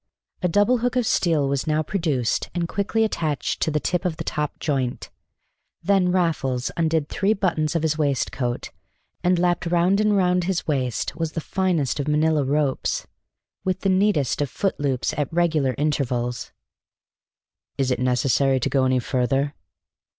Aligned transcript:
A 0.41 0.47
double 0.47 0.79
hook 0.79 0.95
of 0.95 1.05
steel 1.05 1.47
was 1.47 1.67
now 1.67 1.83
produced 1.83 2.49
and 2.55 2.67
quickly 2.67 3.03
attached 3.03 3.61
to 3.61 3.69
the 3.69 3.79
tip 3.79 4.03
of 4.03 4.17
the 4.17 4.23
top 4.23 4.57
joint; 4.57 5.11
then 5.83 6.11
Raffles 6.11 6.71
undid 6.75 7.07
three 7.07 7.33
buttons 7.35 7.75
of 7.75 7.83
his 7.83 7.99
waistcoat; 7.99 8.71
and 9.23 9.37
lapped 9.37 9.67
round 9.67 10.01
and 10.01 10.17
round 10.17 10.45
his 10.45 10.65
waist 10.65 11.15
was 11.15 11.33
the 11.33 11.39
finest 11.39 11.99
of 11.99 12.07
Manila 12.07 12.43
ropes, 12.43 13.05
with 13.63 13.81
the 13.81 13.89
neatest 13.89 14.41
of 14.41 14.49
foot 14.49 14.79
loops 14.79 15.13
at 15.17 15.31
regular 15.31 15.75
intervals. 15.77 16.51
"Is 17.77 17.91
it 17.91 17.99
necessary 17.99 18.59
to 18.59 18.69
go 18.71 18.85
any 18.85 18.97
further?" 18.97 19.53